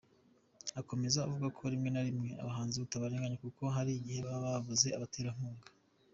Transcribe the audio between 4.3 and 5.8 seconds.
babuze abaterankunga.